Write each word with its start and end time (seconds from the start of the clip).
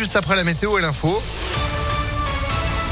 juste 0.00 0.16
après 0.16 0.34
la 0.34 0.44
météo 0.44 0.78
et 0.78 0.80
l'info 0.80 1.22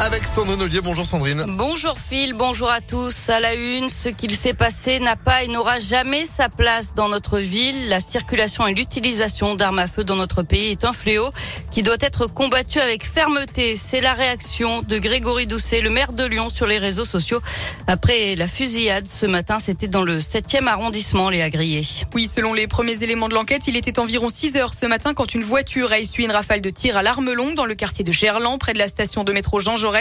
avec 0.00 0.24
Sandrine 0.26 0.60
Ollier. 0.60 0.80
Bonjour 0.82 1.06
Sandrine. 1.06 1.44
Bonjour 1.48 1.98
Phil, 1.98 2.34
bonjour 2.34 2.70
à 2.70 2.80
tous. 2.80 3.30
À 3.30 3.40
la 3.40 3.54
une, 3.54 3.88
ce 3.88 4.08
qu'il 4.08 4.34
s'est 4.34 4.52
passé 4.52 4.98
n'a 5.00 5.16
pas 5.16 5.42
et 5.42 5.48
n'aura 5.48 5.78
jamais 5.78 6.26
sa 6.26 6.48
place 6.48 6.94
dans 6.94 7.08
notre 7.08 7.38
ville. 7.38 7.88
La 7.88 8.00
circulation 8.00 8.66
et 8.66 8.74
l'utilisation 8.74 9.54
d'armes 9.54 9.78
à 9.78 9.86
feu 9.86 10.04
dans 10.04 10.16
notre 10.16 10.42
pays 10.42 10.72
est 10.72 10.84
un 10.84 10.92
fléau 10.92 11.30
qui 11.70 11.82
doit 11.82 11.96
être 12.00 12.26
combattu 12.26 12.78
avec 12.78 13.06
fermeté. 13.06 13.76
C'est 13.76 14.00
la 14.00 14.12
réaction 14.12 14.82
de 14.82 14.98
Grégory 14.98 15.46
Doucet, 15.46 15.80
le 15.80 15.90
maire 15.90 16.12
de 16.12 16.24
Lyon, 16.24 16.50
sur 16.50 16.66
les 16.66 16.78
réseaux 16.78 17.04
sociaux. 17.04 17.40
Après 17.86 18.36
la 18.36 18.48
fusillade 18.48 19.06
ce 19.08 19.26
matin, 19.26 19.58
c'était 19.58 19.88
dans 19.88 20.02
le 20.02 20.18
7e 20.18 20.66
arrondissement, 20.66 21.30
les 21.30 21.48
Grillé. 21.48 21.82
Oui, 22.14 22.28
selon 22.32 22.52
les 22.52 22.66
premiers 22.66 23.02
éléments 23.02 23.28
de 23.28 23.34
l'enquête, 23.34 23.66
il 23.66 23.76
était 23.76 23.98
environ 23.98 24.28
6 24.28 24.56
heures 24.56 24.74
ce 24.74 24.84
matin 24.86 25.14
quand 25.14 25.34
une 25.34 25.42
voiture 25.42 25.92
a 25.92 26.00
essuyé 26.00 26.28
une 26.28 26.34
rafale 26.34 26.60
de 26.60 26.70
tir 26.70 26.96
à 26.96 27.02
l'arme 27.02 27.32
longue 27.32 27.54
dans 27.54 27.66
le 27.66 27.74
quartier 27.74 28.04
de 28.04 28.12
Gerland, 28.12 28.58
près 28.58 28.72
de 28.72 28.78
la 28.78 28.88
station 28.88 29.24
de 29.24 29.32
métro 29.32 29.58
Jean 29.86 29.96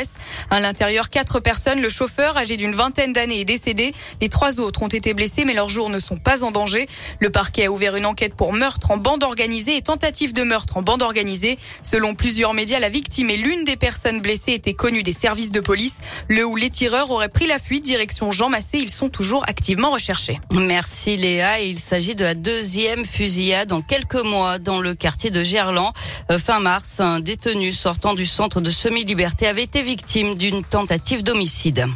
à 0.49 0.59
l'intérieur, 0.59 1.09
quatre 1.09 1.39
personnes. 1.39 1.81
Le 1.81 1.89
chauffeur, 1.89 2.37
âgé 2.37 2.57
d'une 2.57 2.73
vingtaine 2.73 3.13
d'années, 3.13 3.41
est 3.41 3.45
décédé. 3.45 3.93
Les 4.21 4.29
trois 4.29 4.59
autres 4.59 4.81
ont 4.81 4.87
été 4.87 5.13
blessés, 5.13 5.45
mais 5.45 5.53
leurs 5.53 5.69
jours 5.69 5.89
ne 5.89 5.99
sont 5.99 6.17
pas 6.17 6.43
en 6.43 6.51
danger. 6.51 6.87
Le 7.19 7.29
parquet 7.29 7.65
a 7.65 7.71
ouvert 7.71 7.95
une 7.95 8.05
enquête 8.05 8.35
pour 8.35 8.53
meurtre 8.53 8.91
en 8.91 8.97
bande 8.97 9.23
organisée 9.23 9.77
et 9.77 9.81
tentative 9.81 10.33
de 10.33 10.43
meurtre 10.43 10.77
en 10.77 10.81
bande 10.81 11.01
organisée. 11.01 11.57
Selon 11.81 12.15
plusieurs 12.15 12.53
médias, 12.53 12.79
la 12.79 12.89
victime 12.89 13.29
et 13.29 13.37
l'une 13.37 13.63
des 13.63 13.75
personnes 13.75 14.21
blessées 14.21 14.53
étaient 14.53 14.73
connues 14.73 15.03
des 15.03 15.13
services 15.13 15.51
de 15.51 15.59
police. 15.59 15.97
Le 16.27 16.45
ou 16.45 16.55
les 16.55 16.69
tireurs 16.69 17.11
auraient 17.11 17.29
pris 17.29 17.47
la 17.47 17.59
fuite 17.59 17.83
direction 17.83 18.31
Jean 18.31 18.49
Massé. 18.49 18.79
Ils 18.79 18.91
sont 18.91 19.09
toujours 19.09 19.43
activement 19.47 19.91
recherchés. 19.91 20.39
Merci 20.55 21.17
Léa. 21.17 21.59
Il 21.61 21.79
s'agit 21.79 22.15
de 22.15 22.23
la 22.23 22.35
deuxième 22.35 23.05
fusillade 23.05 23.71
en 23.71 23.81
quelques 23.81 24.15
mois 24.15 24.59
dans 24.59 24.81
le 24.81 24.95
quartier 24.95 25.29
de 25.29 25.43
Gerland. 25.43 25.93
Euh, 26.31 26.37
fin 26.37 26.59
mars, 26.59 26.99
un 26.99 27.19
détenu 27.19 27.71
sortant 27.71 28.13
du 28.13 28.25
centre 28.25 28.61
de 28.61 28.71
semi-liberté 28.71 29.47
avait 29.47 29.63
été 29.63 29.74
victime 29.81 30.35
d'une 30.35 30.63
tentative 30.63 31.23
d'homicide. 31.23 31.87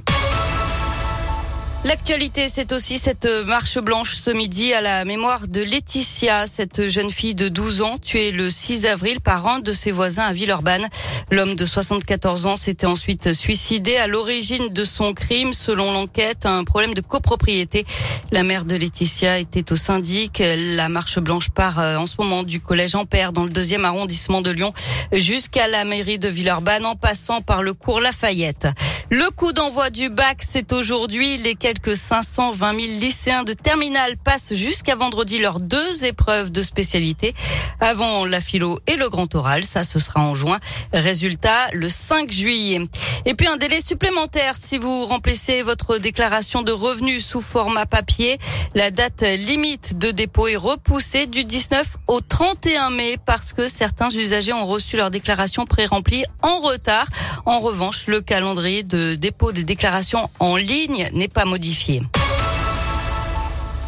L'actualité, 1.86 2.50
c'est 2.50 2.74
aussi 2.74 3.00
cette 3.00 3.26
marche 3.48 3.80
blanche 3.80 4.14
ce 4.14 4.32
midi 4.32 4.74
à 4.74 4.82
la 4.82 5.06
mémoire 5.06 5.48
de 5.48 5.62
Laetitia, 5.62 6.46
cette 6.46 6.90
jeune 6.90 7.10
fille 7.10 7.36
de 7.36 7.48
12 7.48 7.82
ans 7.82 7.98
tuée 7.98 8.32
le 8.32 8.50
6 8.50 8.86
avril 8.86 9.22
par 9.22 9.48
un 9.48 9.60
de 9.60 9.72
ses 9.72 9.92
voisins 9.92 10.26
à 10.26 10.34
Villeurbanne. 10.34 10.90
L'homme 11.32 11.56
de 11.56 11.66
74 11.66 12.48
ans 12.48 12.58
s'était 12.58 12.86
ensuite 12.86 13.32
suicidé 13.32 13.96
à 13.96 14.08
l'origine 14.08 14.68
de 14.74 14.84
son 14.84 15.14
crime, 15.14 15.54
selon 15.54 15.94
l'enquête, 15.94 16.46
un 16.46 16.66
problème 16.66 16.94
de 16.94 17.02
copropriété. 17.02 17.86
La 18.32 18.44
mère 18.44 18.66
de 18.66 18.76
Laetitia 18.76 19.40
était 19.40 19.72
au 19.72 19.78
syndic. 19.78 20.44
La 20.76 20.90
marche 20.90 21.20
blanche 21.20 21.50
part 21.50 21.80
euh, 21.80 21.96
en 21.96 22.08
ce 22.08 22.16
moment 22.20 22.44
du 22.44 22.60
collège 22.60 22.96
Ampère 22.96 23.32
dans 23.32 23.46
le 23.46 23.52
deuxième 23.52 23.86
arrondissement 23.86 24.42
de 24.42 24.52
Lyon 24.52 24.74
jusqu'à 25.14 25.68
la 25.70 25.86
mairie 25.86 26.20
de 26.20 26.28
Villeurbanne 26.28 26.86
en 26.86 26.98
passant 26.98 27.42
par 27.42 27.64
le 27.64 27.74
cours 27.74 28.02
Lafayette. 28.02 28.68
Le 29.12 29.32
coup 29.32 29.54
d'envoi 29.54 29.90
du 29.90 30.10
bac, 30.10 30.44
c'est 30.48 30.72
aujourd'hui. 30.72 31.38
Les 31.40 31.56
quelques 31.56 31.98
520 31.98 32.80
000 32.80 33.00
lycéens 33.00 33.44
de 33.44 33.54
terminale 33.54 34.18
passent 34.18 34.54
jusqu'à 34.54 34.96
vendredi 34.96 35.40
leurs 35.40 35.60
deux 35.60 36.04
épreuves 36.04 36.52
de 36.52 36.62
spécialité 36.62 37.34
avant 37.80 38.26
la 38.26 38.40
philo 38.40 38.80
et 38.86 38.98
le 38.98 39.10
grand 39.10 39.34
oral. 39.34 39.64
Ça, 39.64 39.84
ce 39.84 39.98
sera 39.98 40.20
en 40.20 40.36
juin. 40.36 40.60
Résultat, 40.94 41.70
le 41.74 41.90
5 41.90 42.32
juillet. 42.32 42.88
Et 43.26 43.34
puis 43.34 43.48
un 43.48 43.58
délai 43.58 43.82
supplémentaire 43.82 44.54
si 44.56 44.78
vous 44.78 45.06
remplissez 45.06 45.64
votre 45.64 45.98
déclaration 45.98 46.62
de 46.62 46.72
revenus 46.72 47.26
sous 47.26 47.42
format 47.42 47.88
papier. 47.88 48.38
La 48.76 48.92
date 48.92 49.24
limite 49.24 49.98
de 49.98 50.12
dépôt 50.12 50.48
est 50.48 50.56
repoussée 50.56 51.26
du 51.26 51.46
19 51.46 51.98
au 52.06 52.22
31 52.22 52.92
mai 52.92 53.18
parce 53.26 53.54
que 53.54 53.68
certains 53.68 54.12
usagers 54.12 54.54
ont 54.54 54.68
reçu 54.68 54.98
leur 54.98 55.10
déclaration 55.10 55.66
pré-remplie 55.66 56.26
en 56.44 56.60
retard. 56.60 57.08
En 57.50 57.58
revanche, 57.58 58.06
le 58.06 58.22
calendrier 58.22 58.84
de 58.84 59.16
dépôt 59.16 59.52
des 59.52 59.64
déclarations 59.64 60.30
en 60.38 60.56
ligne 60.56 61.10
n'est 61.14 61.28
pas 61.28 61.46
modifié. 61.46 62.04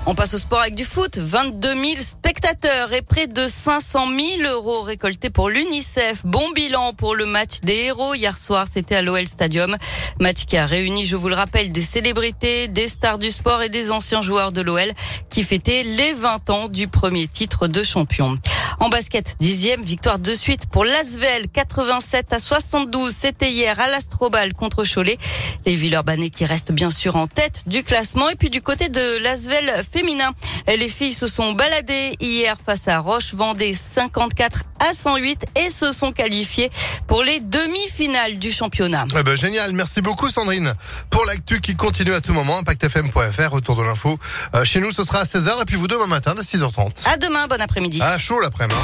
On 0.07 0.15
passe 0.15 0.33
au 0.33 0.39
sport 0.39 0.61
avec 0.61 0.73
du 0.73 0.83
foot. 0.83 1.19
22 1.19 1.75
000 1.75 1.85
spectateurs 1.99 2.91
et 2.91 3.03
près 3.03 3.27
de 3.27 3.47
500 3.47 4.07
000 4.39 4.51
euros 4.51 4.81
récoltés 4.81 5.29
pour 5.29 5.47
l'UNICEF. 5.47 6.25
Bon 6.25 6.49
bilan 6.55 6.93
pour 6.93 7.13
le 7.13 7.27
match 7.27 7.59
des 7.61 7.75
héros 7.75 8.15
hier 8.15 8.35
soir. 8.35 8.65
C'était 8.67 8.95
à 8.95 9.03
l'OL 9.03 9.27
Stadium. 9.27 9.77
Match 10.19 10.45
qui 10.45 10.57
a 10.57 10.65
réuni, 10.65 11.05
je 11.05 11.15
vous 11.15 11.29
le 11.29 11.35
rappelle, 11.35 11.71
des 11.71 11.83
célébrités, 11.83 12.67
des 12.67 12.87
stars 12.87 13.19
du 13.19 13.29
sport 13.29 13.61
et 13.61 13.69
des 13.69 13.91
anciens 13.91 14.23
joueurs 14.23 14.51
de 14.51 14.61
l'OL 14.61 14.91
qui 15.29 15.43
fêtaient 15.43 15.83
les 15.83 16.13
20 16.13 16.49
ans 16.49 16.67
du 16.67 16.87
premier 16.87 17.27
titre 17.27 17.67
de 17.67 17.83
champion. 17.83 18.39
En 18.81 18.89
basket, 18.89 19.35
dixième 19.39 19.83
victoire 19.83 20.17
de 20.17 20.33
suite 20.33 20.65
pour 20.65 20.85
l'Asvel, 20.85 21.47
87 21.53 22.33
à 22.33 22.39
72. 22.39 23.13
C'était 23.15 23.51
hier 23.51 23.79
à 23.79 23.85
l'Astrobal 23.85 24.55
contre 24.55 24.85
Cholet. 24.91 25.19
Les 25.67 25.75
Villeurbanais 25.75 26.31
qui 26.31 26.45
restent 26.45 26.71
bien 26.71 26.89
sûr 26.89 27.15
en 27.15 27.27
tête 27.27 27.61
du 27.67 27.83
classement. 27.83 28.27
Et 28.29 28.35
puis 28.35 28.49
du 28.49 28.63
côté 28.63 28.89
de 28.89 29.19
l'Asvel 29.21 29.71
féminin, 29.93 30.31
les 30.67 30.89
filles 30.89 31.13
se 31.13 31.27
sont 31.27 31.53
baladées 31.53 32.13
hier 32.19 32.57
face 32.65 32.87
à 32.87 32.97
Roche 32.97 33.35
Vendée 33.35 33.75
54 33.75 34.63
à 34.79 34.93
108 34.93 35.45
et 35.63 35.69
se 35.69 35.91
sont 35.91 36.11
qualifiées 36.11 36.71
pour 37.11 37.23
les 37.23 37.41
demi-finales 37.41 38.39
du 38.39 38.53
championnat. 38.53 39.05
Eh 39.19 39.23
ben, 39.23 39.35
génial, 39.35 39.73
merci 39.73 40.01
beaucoup 40.01 40.29
Sandrine 40.29 40.73
pour 41.09 41.25
l'actu 41.25 41.59
qui 41.59 41.75
continue 41.75 42.13
à 42.13 42.21
tout 42.21 42.31
moment. 42.31 42.59
ImpactFM.fr, 42.59 43.51
retour 43.51 43.75
de 43.75 43.83
l'info. 43.83 44.17
Euh, 44.55 44.63
chez 44.63 44.79
nous, 44.79 44.93
ce 44.93 45.03
sera 45.03 45.19
à 45.19 45.23
16h 45.25 45.61
et 45.61 45.65
puis 45.65 45.75
vous 45.75 45.89
demain 45.89 46.07
matin 46.07 46.33
à 46.37 46.41
6h30. 46.41 47.09
À 47.09 47.17
demain, 47.17 47.47
bon 47.47 47.59
après-midi. 47.59 47.99
À 48.01 48.17
chaud 48.17 48.39
l'après-midi. 48.39 48.79